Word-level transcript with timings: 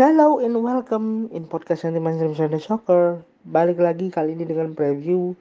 Hello 0.00 0.40
and 0.40 0.56
welcome 0.64 1.28
in 1.28 1.44
podcast 1.44 1.84
Sentimen 1.84 2.16
Sunday 2.16 2.56
Soccer. 2.56 3.20
Balik 3.44 3.76
lagi 3.76 4.08
kali 4.08 4.32
ini 4.32 4.48
dengan 4.48 4.72
preview 4.72 5.36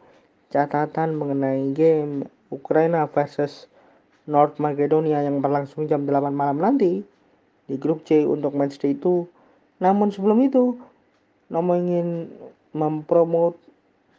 catatan 0.52 1.16
mengenai 1.16 1.72
game 1.72 2.28
Ukraina 2.52 3.08
versus 3.08 3.72
North 4.28 4.60
Macedonia 4.60 5.24
yang 5.24 5.40
berlangsung 5.40 5.88
jam 5.88 6.04
8 6.04 6.36
malam 6.36 6.60
nanti 6.60 7.08
di 7.72 7.76
grup 7.80 8.04
C 8.04 8.28
untuk 8.28 8.52
matchday 8.52 9.00
itu. 9.00 9.32
Namun 9.80 10.12
sebelum 10.12 10.44
itu, 10.44 10.76
Nomo 11.48 11.80
ingin 11.80 12.28
mempromot 12.76 13.56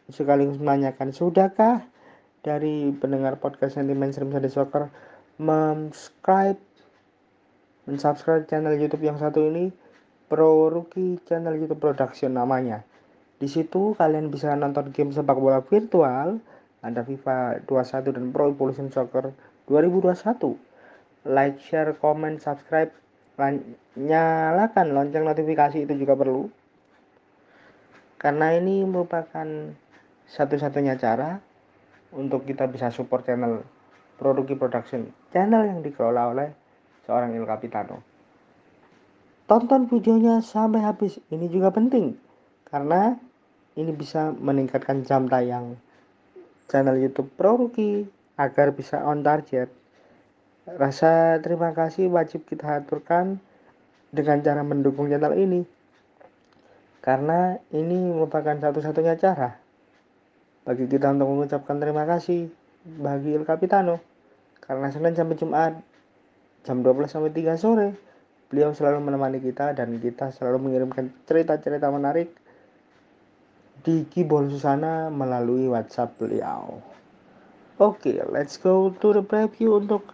sekaligus 0.08 0.56
menanyakan 0.56 1.12
sudahkah 1.12 1.84
dari 2.40 2.96
pendengar 2.96 3.36
podcast 3.36 3.76
Sentimen 3.76 4.16
Sunday 4.16 4.48
Soccer 4.48 4.88
subscribe 5.36 6.56
mensubscribe 7.84 8.48
channel 8.48 8.72
YouTube 8.80 9.04
yang 9.04 9.20
satu 9.20 9.44
ini 9.44 9.89
Pro 10.30 10.70
Rookie 10.70 11.18
channel 11.26 11.58
YouTube 11.58 11.82
Production 11.82 12.38
namanya. 12.38 12.86
Di 13.42 13.50
situ 13.50 13.98
kalian 13.98 14.30
bisa 14.30 14.54
nonton 14.54 14.94
game 14.94 15.10
sepak 15.10 15.34
bola 15.34 15.58
virtual, 15.58 16.38
ada 16.86 17.02
FIFA 17.02 17.66
21 17.66 18.14
dan 18.14 18.24
Pro 18.30 18.46
Evolution 18.46 18.86
Soccer 18.94 19.34
2021. 19.66 20.54
Like, 21.26 21.58
share, 21.58 21.98
comment, 21.98 22.38
subscribe, 22.38 22.94
nyalakan 23.98 24.94
lonceng 24.94 25.26
notifikasi 25.26 25.82
itu 25.82 25.98
juga 25.98 26.14
perlu. 26.14 26.46
Karena 28.14 28.54
ini 28.54 28.86
merupakan 28.86 29.74
satu-satunya 30.30 30.94
cara 30.94 31.42
untuk 32.14 32.46
kita 32.46 32.70
bisa 32.70 32.94
support 32.94 33.26
channel 33.26 33.66
Pro 34.14 34.30
Rookie 34.30 34.54
Production, 34.54 35.10
channel 35.34 35.66
yang 35.66 35.82
dikelola 35.82 36.22
oleh 36.30 36.48
seorang 37.08 37.34
Il 37.34 37.48
Capitano. 37.48 38.09
Tonton 39.50 39.90
videonya 39.90 40.38
sampai 40.46 40.78
habis. 40.78 41.18
Ini 41.26 41.50
juga 41.50 41.74
penting 41.74 42.14
karena 42.70 43.18
ini 43.74 43.90
bisa 43.90 44.30
meningkatkan 44.30 45.02
jam 45.02 45.26
tayang 45.26 45.74
channel 46.70 46.94
YouTube 46.94 47.34
Pro 47.34 47.58
Rookie 47.58 48.06
agar 48.38 48.70
bisa 48.70 49.02
on 49.02 49.26
target. 49.26 49.66
Rasa 50.70 51.42
terima 51.42 51.74
kasih 51.74 52.06
wajib 52.14 52.46
kita 52.46 52.78
aturkan 52.78 53.42
dengan 54.14 54.38
cara 54.38 54.62
mendukung 54.62 55.10
channel 55.10 55.34
ini. 55.34 55.66
Karena 57.02 57.58
ini 57.74 58.06
merupakan 58.06 58.54
satu-satunya 58.54 59.18
cara 59.18 59.58
bagi 60.62 60.86
kita 60.86 61.10
untuk 61.10 61.26
mengucapkan 61.26 61.82
terima 61.82 62.06
kasih 62.06 62.54
bagi 62.86 63.34
Il 63.34 63.42
Capitano. 63.42 63.98
Karena 64.62 64.94
Senin 64.94 65.18
sampai 65.18 65.34
Jumat 65.34 65.74
jam 66.62 66.86
12 66.86 67.10
sampai 67.10 67.34
3 67.34 67.58
sore 67.58 68.09
beliau 68.50 68.74
selalu 68.74 68.98
menemani 69.06 69.38
kita 69.38 69.70
dan 69.72 69.94
kita 70.02 70.34
selalu 70.34 70.68
mengirimkan 70.68 71.14
cerita-cerita 71.24 71.86
menarik 71.88 72.34
di 73.86 74.04
keyboard 74.10 74.50
Susana 74.50 75.08
melalui 75.08 75.70
WhatsApp 75.70 76.18
beliau. 76.18 76.82
Oke, 77.80 78.12
okay, 78.12 78.16
let's 78.28 78.60
go 78.60 78.92
to 79.00 79.16
the 79.16 79.24
preview 79.24 79.80
untuk 79.80 80.12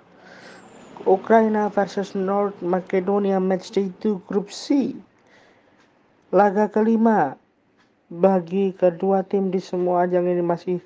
Ukraina 1.02 1.66
versus 1.72 2.14
North 2.14 2.54
Macedonia 2.62 3.42
matchday 3.42 3.90
2 4.04 4.22
grup 4.28 4.52
C. 4.54 4.94
Laga 6.30 6.70
kelima 6.70 7.34
bagi 8.06 8.70
kedua 8.70 9.26
tim 9.26 9.50
di 9.50 9.58
semua 9.58 10.06
ajang 10.06 10.30
ini 10.30 10.44
masih 10.44 10.78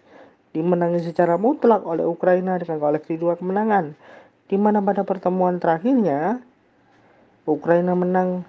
dimenangi 0.57 1.05
secara 1.05 1.37
mutlak 1.37 1.85
oleh 1.85 2.09
Ukraina 2.09 2.57
dengan 2.57 2.81
koleksi 2.81 3.21
dua 3.21 3.37
kemenangan 3.37 3.93
di 4.49 4.57
mana 4.57 4.83
pada 4.83 5.05
pertemuan 5.05 5.61
terakhirnya 5.61 6.41
Ukraina 7.49 7.97
menang 7.97 8.45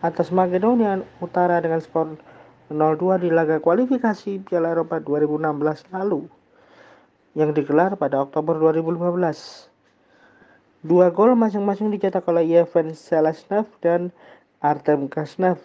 atas 0.00 0.32
Makedonia 0.32 1.04
Utara 1.20 1.60
dengan 1.60 1.84
skor 1.84 2.16
0-2 2.72 3.20
di 3.20 3.28
laga 3.28 3.60
kualifikasi 3.60 4.40
Piala 4.48 4.72
Eropa 4.72 4.96
2016 4.96 5.92
lalu 5.92 6.24
yang 7.36 7.52
digelar 7.52 7.92
pada 8.00 8.24
Oktober 8.24 8.56
2015. 8.56 9.68
Dua 10.82 11.12
gol 11.12 11.36
masing-masing 11.36 11.92
dicetak 11.92 12.24
oleh 12.24 12.56
Yevhen 12.56 12.96
Selesnev 12.96 13.68
dan 13.84 14.08
Artem 14.64 15.12
Kasnev. 15.12 15.60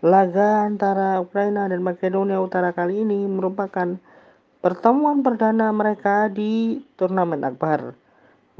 Laga 0.00 0.64
antara 0.64 1.20
Ukraina 1.20 1.68
dan 1.68 1.84
Makedonia 1.84 2.40
Utara 2.40 2.72
kali 2.72 3.04
ini 3.04 3.28
merupakan 3.28 4.00
pertemuan 4.64 5.20
perdana 5.20 5.70
mereka 5.70 6.32
di 6.32 6.82
turnamen 6.96 7.44
Akbar 7.44 8.01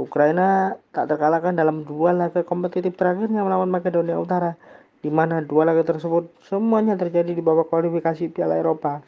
Ukraina 0.02 0.74
tak 0.90 1.14
terkalahkan 1.14 1.54
dalam 1.54 1.86
dua 1.86 2.10
laga 2.10 2.42
kompetitif 2.42 2.98
terakhirnya 2.98 3.46
melawan 3.46 3.70
Makedonia 3.70 4.18
Utara, 4.18 4.58
di 4.98 5.06
mana 5.14 5.38
dua 5.38 5.62
laga 5.62 5.86
tersebut 5.86 6.26
semuanya 6.42 6.98
terjadi 6.98 7.30
di 7.30 7.38
babak 7.38 7.70
kualifikasi 7.70 8.26
Piala 8.34 8.58
Eropa 8.58 8.98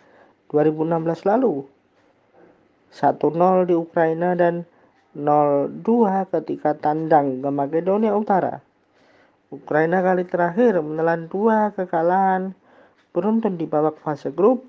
2016 0.55 1.27
lalu. 1.27 1.67
1-0 2.95 3.67
di 3.67 3.75
Ukraina 3.75 4.39
dan 4.39 4.63
0-2 5.19 6.31
ketika 6.31 6.79
tandang 6.79 7.43
ke 7.43 7.51
Makedonia 7.51 8.15
Utara. 8.15 8.63
Ukraina 9.51 9.99
kali 9.99 10.27
terakhir 10.27 10.79
menelan 10.79 11.27
dua 11.27 11.75
kekalahan 11.75 12.55
beruntun 13.11 13.59
di 13.59 13.67
babak 13.67 13.99
fase 14.03 14.31
grup, 14.31 14.63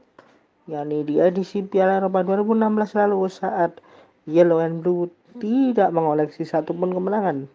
yakni 0.65 1.05
di 1.05 1.21
edisi 1.21 1.61
Piala 1.61 2.01
Eropa 2.01 2.25
2016 2.25 2.97
lalu 2.97 3.29
saat 3.29 3.77
Yellow 4.25 4.61
and 4.61 4.81
Blue 4.81 5.09
tidak 5.41 5.89
mengoleksi 5.91 6.47
satupun 6.47 6.95
kemenangan. 6.95 7.49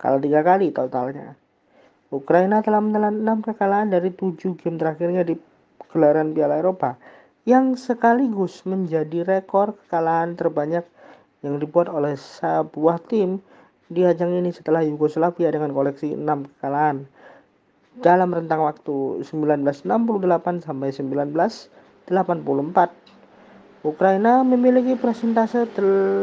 Kalau 0.00 0.18
tiga 0.18 0.40
kali 0.40 0.72
totalnya. 0.72 1.36
Ukraina 2.10 2.58
telah 2.58 2.82
menelan 2.82 3.22
enam 3.22 3.38
kekalahan 3.38 3.92
dari 3.92 4.10
tujuh 4.10 4.58
game 4.58 4.74
terakhirnya 4.74 5.22
di 5.22 5.38
gelaran 5.94 6.34
Piala 6.34 6.58
Eropa 6.58 6.98
yang 7.46 7.78
sekaligus 7.78 8.66
menjadi 8.66 9.22
rekor 9.22 9.78
kekalahan 9.86 10.34
terbanyak 10.34 10.82
yang 11.40 11.56
dibuat 11.62 11.88
oleh 11.88 12.18
sebuah 12.18 13.00
tim 13.06 13.38
di 13.90 14.06
ajang 14.06 14.38
ini 14.38 14.54
setelah 14.54 14.86
Yugoslavia 14.86 15.50
dengan 15.50 15.74
koleksi 15.74 16.14
6 16.14 16.22
kekalahan 16.26 17.10
dalam 17.98 18.30
rentang 18.30 18.62
waktu 18.62 19.26
1968 19.26 20.62
sampai 20.62 20.94
1984. 20.94 23.09
Ukraina 23.80 24.44
memiliki 24.44 24.92
persentase 24.92 25.64
86%. 25.64 26.20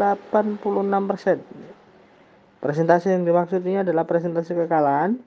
Persentase 2.62 3.07
yang 3.09 3.25
dimaksud 3.25 3.66
ini 3.66 3.81
adalah 3.81 4.06
persentase 4.06 4.53
kekalahan 4.53 5.18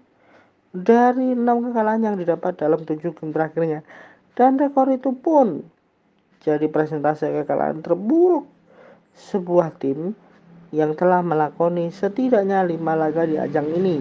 dari 0.70 1.34
6 1.34 1.42
kekalahan 1.42 2.06
yang 2.06 2.14
didapat 2.14 2.54
dalam 2.54 2.86
7 2.86 3.02
game 3.02 3.34
terakhirnya. 3.34 3.82
Dan 4.38 4.62
rekor 4.62 4.86
itu 4.94 5.10
pun 5.10 5.66
jadi 6.38 6.70
persentase 6.70 7.34
kekalahan 7.42 7.82
terburuk 7.82 8.47
sebuah 9.18 9.74
tim 9.82 10.14
yang 10.70 10.94
telah 10.94 11.26
melakoni 11.26 11.91
setidaknya 11.91 12.62
5 12.62 12.78
laga 12.78 13.26
di 13.26 13.42
ajang 13.42 13.74
ini. 13.74 13.98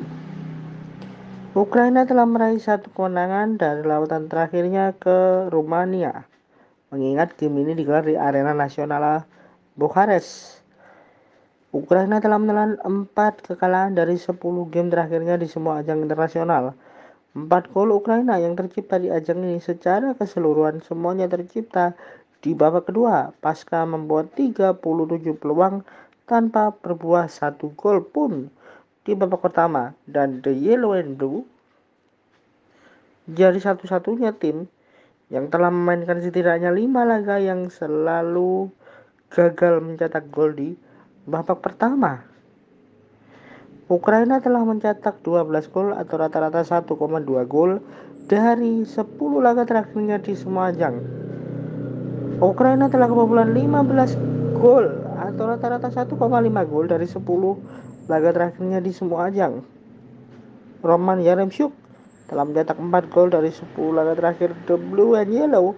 Ukraina 1.58 2.06
telah 2.06 2.30
meraih 2.30 2.62
satu 2.62 2.94
kemenangan 2.94 3.58
dari 3.58 3.82
lautan 3.82 4.30
terakhirnya 4.30 4.94
ke 4.94 5.50
Rumania 5.50 6.30
mengingat 6.90 7.38
game 7.38 7.62
ini 7.62 7.78
digelar 7.78 8.06
di 8.06 8.18
arena 8.18 8.54
nasional 8.54 9.26
Bukares. 9.78 10.60
Ukraina 11.70 12.18
telah 12.18 12.42
menelan 12.42 12.82
4 12.82 13.14
kekalahan 13.46 13.94
dari 13.94 14.18
10 14.18 14.42
game 14.74 14.90
terakhirnya 14.90 15.38
di 15.38 15.46
semua 15.46 15.86
ajang 15.86 16.02
internasional. 16.02 16.74
4 17.38 17.46
gol 17.70 17.94
Ukraina 17.94 18.42
yang 18.42 18.58
tercipta 18.58 18.98
di 18.98 19.14
ajang 19.14 19.46
ini 19.46 19.62
secara 19.62 20.18
keseluruhan 20.18 20.82
semuanya 20.82 21.30
tercipta 21.30 21.94
di 22.42 22.58
babak 22.58 22.90
kedua 22.90 23.36
pasca 23.38 23.86
membuat 23.86 24.34
37 24.34 24.82
peluang 25.38 25.86
tanpa 26.26 26.74
berbuah 26.74 27.30
satu 27.30 27.70
gol 27.78 28.02
pun 28.02 28.50
di 29.06 29.14
babak 29.14 29.46
pertama 29.46 29.94
dan 30.10 30.42
The 30.42 30.50
Yellow 30.56 30.98
and 30.98 31.22
Blue 31.22 31.46
jadi 33.30 33.62
satu-satunya 33.62 34.34
tim 34.34 34.66
yang 35.30 35.50
telah 35.54 35.70
memainkan 35.70 36.22
setidaknya 36.22 36.74
lima 36.74 37.06
laga 37.06 37.38
yang 37.38 37.70
selalu 37.70 38.74
gagal 39.30 39.78
mencetak 39.82 40.26
gol 40.34 40.54
di 40.58 40.74
babak 41.30 41.62
pertama. 41.62 42.26
Ukraina 43.90 44.38
telah 44.38 44.62
mencetak 44.66 45.22
12 45.26 45.74
gol 45.74 45.94
atau 45.98 46.16
rata-rata 46.22 46.62
1,2 46.62 46.94
gol 47.50 47.82
dari 48.30 48.86
10 48.86 48.94
laga 49.42 49.66
terakhirnya 49.66 50.22
di 50.22 50.34
semua 50.38 50.70
ajang. 50.70 50.98
Ukraina 52.42 52.90
telah 52.90 53.10
kebobolan 53.10 53.54
15 53.54 54.62
gol 54.62 54.86
atau 55.18 55.44
rata-rata 55.50 55.90
1,5 55.90 56.14
gol 56.70 56.86
dari 56.86 57.06
10 57.10 57.22
laga 58.10 58.30
terakhirnya 58.34 58.82
di 58.82 58.92
semua 58.94 59.30
ajang. 59.30 59.62
Roman 60.82 61.22
Yaremchuk 61.22 61.74
telah 62.30 62.46
mencetak 62.46 62.78
4 62.78 63.10
gol 63.10 63.34
dari 63.34 63.50
10 63.50 63.74
laga 63.98 64.14
terakhir 64.14 64.54
The 64.70 64.78
Blue 64.78 65.18
and 65.18 65.34
Yellow 65.34 65.74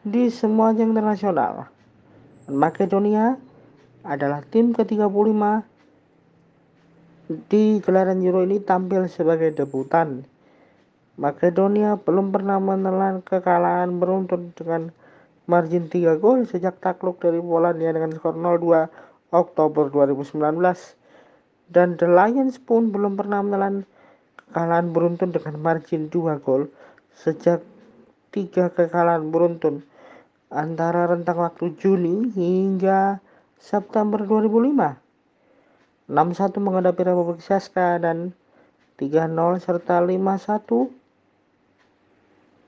di 0.00 0.32
semua 0.32 0.72
ajang 0.72 0.96
internasional. 0.96 1.68
Makedonia 2.48 3.36
adalah 4.00 4.40
tim 4.48 4.72
ke-35 4.72 5.42
di 7.50 7.82
gelaran 7.82 8.22
Euro 8.24 8.46
ini 8.46 8.62
tampil 8.62 9.04
sebagai 9.10 9.52
debutan. 9.52 10.24
Makedonia 11.20 12.00
belum 12.00 12.32
pernah 12.32 12.56
menelan 12.56 13.20
kekalahan 13.20 14.00
beruntun 14.00 14.54
dengan 14.56 14.94
margin 15.44 15.92
3 15.92 16.22
gol 16.22 16.46
sejak 16.48 16.80
takluk 16.80 17.20
dari 17.20 17.42
Polandia 17.42 17.92
dengan 17.92 18.14
skor 18.16 18.38
0-2 18.38 18.88
Oktober 19.34 19.90
2019. 19.92 20.38
Dan 21.66 21.98
The 21.98 22.06
Lions 22.06 22.62
pun 22.62 22.94
belum 22.94 23.18
pernah 23.18 23.42
menelan 23.42 23.82
kekalahan 24.36 24.92
beruntun 24.92 25.32
dengan 25.32 25.56
margin 25.56 26.12
2 26.12 26.44
gol 26.44 26.68
sejak 27.16 27.64
tiga 28.28 28.68
kekalahan 28.68 29.32
beruntun 29.32 29.80
antara 30.52 31.08
rentang 31.08 31.40
waktu 31.40 31.72
Juni 31.80 32.30
hingga 32.36 33.18
September 33.56 34.20
2005. 34.22 35.00
6-1 36.06 36.62
menghadapi 36.62 37.02
Republik 37.02 37.42
Saska 37.42 37.98
dan 37.98 38.30
3-0 39.00 39.58
serta 39.58 39.98
5-1 39.98 40.86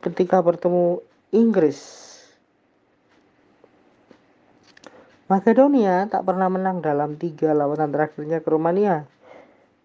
ketika 0.03 0.43
bertemu 0.43 0.99
Inggris. 1.31 1.79
Makedonia 5.29 6.09
tak 6.09 6.25
pernah 6.25 6.49
menang 6.49 6.81
dalam 6.81 7.21
tiga 7.21 7.53
lawanan 7.53 7.93
terakhirnya 7.93 8.41
ke 8.41 8.49
Rumania. 8.49 9.05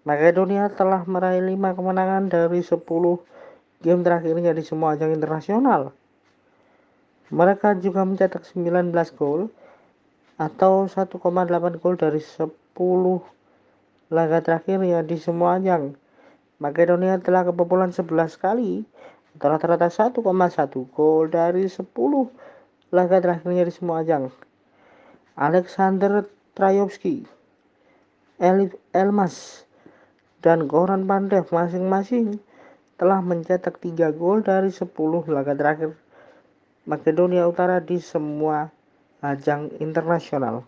Makedonia 0.03 0.67
telah 0.67 1.07
meraih 1.07 1.39
5 1.39 1.79
kemenangan 1.79 2.27
dari 2.27 2.59
10 2.59 2.83
game 3.79 4.01
terakhirnya 4.03 4.51
di 4.51 4.63
semua 4.63 4.99
ajang 4.99 5.15
internasional. 5.15 5.95
Mereka 7.31 7.79
juga 7.79 8.03
mencetak 8.03 8.43
19 8.43 8.91
gol 9.15 9.47
atau 10.35 10.91
1,8 10.91 11.79
gol 11.79 11.95
dari 11.95 12.19
10 12.19 12.51
laga 14.11 14.37
terakhirnya 14.43 14.99
di 15.07 15.15
semua 15.15 15.55
ajang. 15.55 15.95
Makedonia 16.59 17.23
telah 17.23 17.47
kebobolan 17.47 17.95
11 17.95 18.35
kali 18.35 18.83
rata-rata 19.39 19.87
1,1 19.87 20.19
gol 20.91 21.31
dari 21.31 21.65
10 21.71 21.79
laga 22.91 23.17
terakhirnya 23.23 23.63
di 23.65 23.73
semua 23.73 24.03
ajang. 24.03 24.27
Alexander 25.39 26.27
Trayovski, 26.53 27.25
Elmas, 28.93 29.65
dan 30.43 30.67
Goran 30.67 31.07
Pandev 31.07 31.47
masing-masing 31.55 32.37
telah 32.99 33.23
mencetak 33.23 33.79
3 33.79 34.11
gol 34.11 34.43
dari 34.43 34.69
10 34.69 34.91
laga 35.31 35.55
terakhir 35.55 35.95
Makedonia 36.83 37.47
Utara 37.47 37.79
di 37.79 37.95
semua 38.03 38.67
ajang 39.23 39.71
internasional. 39.79 40.67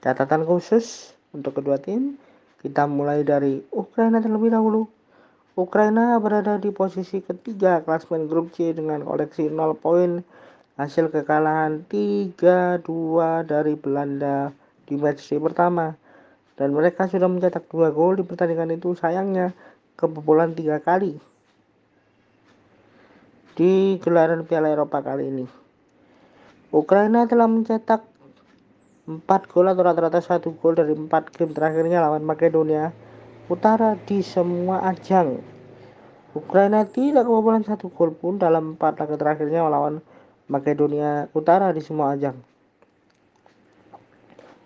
Catatan 0.00 0.48
khusus 0.48 1.12
untuk 1.36 1.60
kedua 1.60 1.76
tim, 1.76 2.16
kita 2.64 2.88
mulai 2.88 3.20
dari 3.20 3.60
Ukraina 3.68 4.24
terlebih 4.24 4.56
dahulu. 4.56 4.88
Ukraina 5.60 6.16
berada 6.16 6.56
di 6.56 6.72
posisi 6.72 7.20
ketiga 7.20 7.84
klasmen 7.84 8.26
grup 8.26 8.56
C 8.56 8.72
dengan 8.72 9.04
koleksi 9.04 9.52
0 9.52 9.76
poin 9.76 10.24
hasil 10.80 11.12
kekalahan 11.12 11.84
3-2 11.86 12.80
dari 13.44 13.76
Belanda 13.76 14.50
di 14.88 14.96
matchday 14.98 15.38
pertama 15.38 15.94
dan 16.54 16.70
mereka 16.70 17.10
sudah 17.10 17.26
mencetak 17.26 17.66
dua 17.66 17.90
gol 17.90 18.18
di 18.18 18.24
pertandingan 18.26 18.74
itu 18.74 18.94
sayangnya 18.94 19.54
kebobolan 19.98 20.54
tiga 20.54 20.78
kali 20.78 21.18
di 23.54 23.98
gelaran 24.02 24.42
Piala 24.46 24.70
Eropa 24.70 24.98
kali 25.02 25.30
ini. 25.30 25.46
Ukraina 26.74 27.22
telah 27.30 27.46
mencetak 27.46 28.02
4 29.06 29.22
gol 29.52 29.68
atau 29.70 29.82
rata-rata 29.84 30.18
1 30.18 30.42
gol 30.58 30.74
dari 30.74 30.96
4 30.96 31.06
game 31.36 31.54
terakhirnya 31.54 32.02
lawan 32.02 32.26
Makedonia 32.26 32.90
Utara 33.46 33.94
di 33.94 34.24
semua 34.24 34.82
ajang. 34.90 35.38
Ukraina 36.34 36.82
tidak 36.82 37.30
kebobolan 37.30 37.62
satu 37.62 37.92
gol 37.94 38.10
pun 38.10 38.42
dalam 38.42 38.74
empat 38.74 38.98
laga 38.98 39.14
terakhirnya 39.14 39.62
melawan 39.62 40.02
Makedonia 40.50 41.30
Utara 41.30 41.70
di 41.70 41.78
semua 41.78 42.18
ajang. 42.18 42.34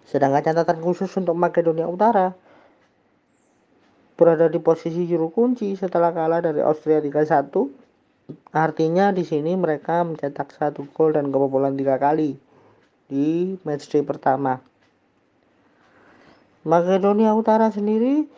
Sedangkan 0.08 0.40
catatan 0.40 0.80
khusus 0.80 1.12
untuk 1.20 1.36
Makedonia 1.36 1.84
Utara 1.84 2.32
berada 4.16 4.48
di 4.48 4.56
posisi 4.58 5.04
juru 5.04 5.28
kunci 5.28 5.76
setelah 5.76 6.10
kalah 6.10 6.40
dari 6.40 6.64
Austria 6.64 6.98
3-1. 7.04 7.52
Artinya 8.56 9.12
di 9.12 9.22
sini 9.28 9.52
mereka 9.54 10.00
mencetak 10.02 10.52
satu 10.56 10.88
gol 10.96 11.12
dan 11.12 11.28
kebobolan 11.28 11.76
tiga 11.76 12.00
kali 12.00 12.40
di 13.08 13.56
matchday 13.64 14.00
pertama. 14.00 14.64
Makedonia 16.64 17.36
Utara 17.36 17.68
sendiri 17.68 18.28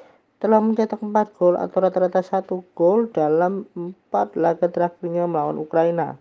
telah 0.42 0.58
mencetak 0.58 0.98
4 0.98 1.10
gol 1.38 1.54
atau 1.54 1.78
rata-rata 1.82 2.22
1 2.22 2.50
gol 2.74 3.10
dalam 3.14 3.66
4 3.74 4.38
laga 4.38 4.66
terakhirnya 4.66 5.26
melawan 5.30 5.58
Ukraina. 5.58 6.18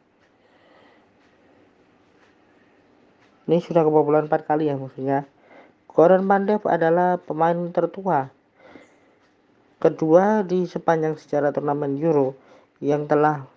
Ini 3.50 3.58
sudah 3.66 3.82
kebobolan 3.82 4.30
4 4.30 4.46
kali 4.46 4.70
ya 4.70 4.78
maksudnya. 4.78 5.26
Goran 5.90 6.30
Pandev 6.30 6.62
adalah 6.70 7.18
pemain 7.18 7.58
tertua 7.74 8.30
kedua 9.82 10.46
di 10.46 10.70
sepanjang 10.70 11.18
sejarah 11.18 11.50
turnamen 11.50 11.98
Euro 11.98 12.38
yang 12.78 13.10
telah 13.10 13.50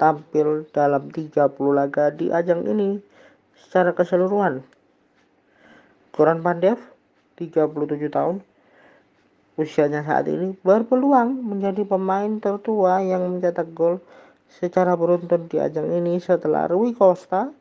tampil 0.00 0.64
dalam 0.72 1.12
30 1.12 1.44
laga 1.76 2.08
di 2.08 2.32
ajang 2.32 2.64
ini 2.64 3.04
secara 3.52 3.92
keseluruhan. 3.92 4.64
Goran 6.16 6.40
Pandev 6.40 6.80
37 7.36 8.08
tahun 8.08 8.40
usianya 9.60 10.08
saat 10.08 10.24
ini 10.32 10.56
berpeluang 10.64 11.36
menjadi 11.36 11.84
pemain 11.84 12.40
tertua 12.40 13.04
yang 13.04 13.28
mencetak 13.28 13.76
gol 13.76 14.00
secara 14.48 14.96
beruntun 14.96 15.52
di 15.52 15.60
ajang 15.60 15.92
ini 15.92 16.16
setelah 16.16 16.64
Rui 16.64 16.96
Costa 16.96 17.52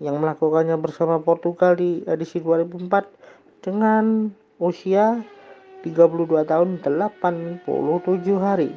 yang 0.00 0.16
melakukannya 0.16 0.80
bersama 0.80 1.20
Portugal 1.20 1.76
di 1.76 2.00
edisi 2.08 2.40
2004 2.40 3.19
dengan 3.60 4.34
usia 4.60 5.24
32 5.84 6.44
tahun 6.44 6.80
87 6.84 7.64
hari. 8.36 8.72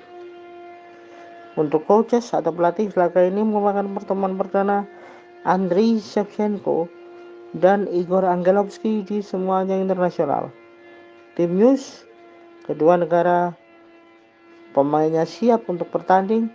Untuk 1.60 1.86
coaches 1.86 2.34
atau 2.34 2.50
pelatih 2.50 2.90
laga 2.96 3.24
ini 3.24 3.44
merupakan 3.44 3.86
pertemuan 3.98 4.40
perdana 4.40 4.88
Andriy 5.44 6.00
Shevchenko 6.00 6.88
dan 7.58 7.86
Igor 7.92 8.26
Angelovski 8.26 9.06
di 9.06 9.20
semua 9.22 9.62
ajang 9.62 9.86
internasional. 9.86 10.50
Tim 11.38 11.54
News 11.58 12.04
Kedua 12.64 12.96
negara 12.96 13.52
pemainnya 14.72 15.28
siap 15.28 15.68
untuk 15.68 15.92
bertanding 15.92 16.48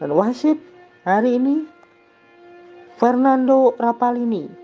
dan 0.00 0.08
wasit 0.16 0.56
hari 1.04 1.36
ini 1.36 1.68
Fernando 2.96 3.76
Rapalini. 3.76 4.61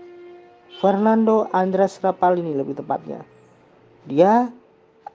Fernando 0.77 1.49
Andres 1.49 1.97
Rapalini 2.05 2.53
lebih 2.53 2.77
tepatnya. 2.77 3.25
Dia 4.05 4.53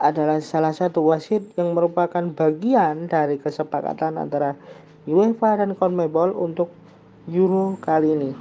adalah 0.02 0.42
salah 0.42 0.74
satu 0.74 1.06
wasit 1.06 1.54
yang 1.54 1.78
merupakan 1.78 2.26
bagian 2.34 3.06
dari 3.06 3.38
kesepakatan 3.38 4.18
antara 4.18 4.58
UEFA 5.06 5.62
dan 5.62 5.78
CONMEBOL 5.78 6.34
untuk 6.34 6.74
Euro 7.30 7.78
kali 7.78 8.10
ini. 8.10 8.32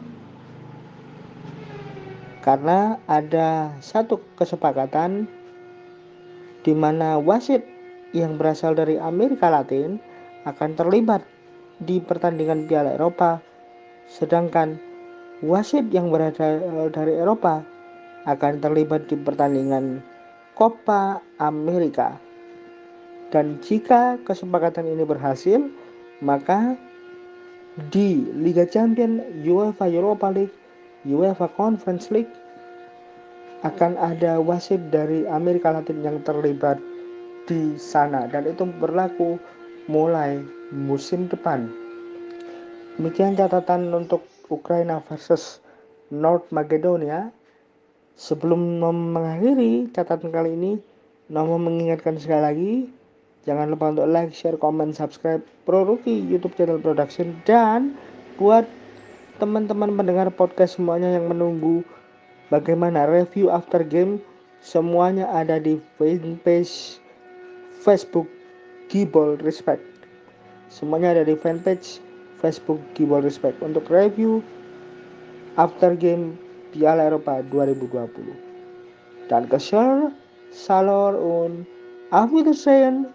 Karena 2.42 3.00
ada 3.08 3.78
satu 3.80 4.20
kesepakatan 4.36 5.30
di 6.66 6.74
mana 6.76 7.22
wasit 7.22 7.64
yang 8.12 8.36
berasal 8.36 8.76
dari 8.76 9.00
Amerika 9.00 9.48
Latin 9.48 10.02
akan 10.44 10.76
terlibat 10.76 11.24
di 11.80 12.04
pertandingan 12.04 12.68
Piala 12.68 13.00
Eropa, 13.00 13.40
sedangkan 14.12 14.76
wasit 15.44 15.92
yang 15.92 16.08
berasal 16.08 16.64
dari 16.90 17.20
Eropa 17.20 17.60
akan 18.24 18.64
terlibat 18.64 19.12
di 19.12 19.20
pertandingan 19.20 20.00
Copa 20.56 21.20
America. 21.44 22.16
Dan 23.28 23.60
jika 23.60 24.16
kesepakatan 24.24 24.88
ini 24.88 25.04
berhasil, 25.04 25.60
maka 26.24 26.80
di 27.92 28.24
Liga 28.38 28.64
Champion, 28.64 29.20
UEFA 29.44 29.90
Europa 29.90 30.32
League, 30.32 30.54
UEFA 31.04 31.50
Conference 31.58 32.08
League, 32.14 32.30
akan 33.68 34.00
ada 34.00 34.40
wasit 34.40 34.80
dari 34.94 35.28
Amerika 35.28 35.72
Latin 35.72 36.04
yang 36.04 36.20
terlibat 36.24 36.78
di 37.48 37.76
sana 37.76 38.28
dan 38.32 38.48
itu 38.48 38.64
berlaku 38.80 39.40
mulai 39.92 40.40
musim 40.72 41.28
depan. 41.28 41.68
Demikian 42.96 43.36
catatan 43.36 43.90
untuk 43.92 44.22
Ukraina 44.50 45.04
versus 45.06 45.64
North 46.10 46.50
Macedonia. 46.50 47.30
Sebelum 48.14 48.84
mengakhiri 48.86 49.90
catatan 49.90 50.30
kali 50.30 50.54
ini, 50.54 50.72
Nomo 51.34 51.58
mengingatkan 51.58 52.20
sekali 52.22 52.42
lagi, 52.44 52.74
jangan 53.48 53.74
lupa 53.74 53.90
untuk 53.90 54.06
like, 54.06 54.30
share, 54.36 54.60
comment, 54.60 54.94
subscribe 54.94 55.42
Pro 55.66 55.82
Rookie 55.82 56.22
YouTube 56.22 56.54
channel 56.54 56.78
production 56.78 57.34
dan 57.48 57.98
buat 58.38 58.70
teman-teman 59.42 59.98
pendengar 59.98 60.30
podcast 60.30 60.78
semuanya 60.78 61.10
yang 61.10 61.26
menunggu 61.26 61.82
bagaimana 62.54 63.10
review 63.10 63.50
after 63.50 63.82
game 63.82 64.22
Semuanya 64.64 65.28
ada 65.28 65.60
di 65.60 65.76
fanpage 66.00 66.96
Facebook 67.84 68.32
Gibol 68.88 69.36
Respect. 69.44 69.84
Semuanya 70.72 71.20
ada 71.20 71.28
di 71.28 71.36
fanpage 71.36 72.00
Facebook 72.44 72.84
Gibol 72.92 73.24
Respect 73.24 73.64
untuk 73.64 73.88
review 73.88 74.44
after 75.56 75.96
game 75.96 76.36
Piala 76.76 77.08
Eropa 77.08 77.40
2020. 77.48 78.36
Dan 79.32 79.48
Dankeschön, 79.48 80.12
Salor 80.52 81.16
und 81.16 81.64
auf 82.12 82.28
Wiedersehen. 82.36 83.08